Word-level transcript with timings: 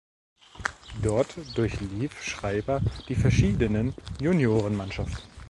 Dort 1.03 1.35
durchlief 1.55 2.23
Schreiber 2.23 2.81
die 3.07 3.13
verschiedenen 3.13 3.93
Juniorenmannschaften. 4.19 5.19